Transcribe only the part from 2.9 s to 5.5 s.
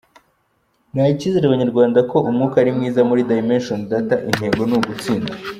muri Dimension Data, intego ni ugutsinda.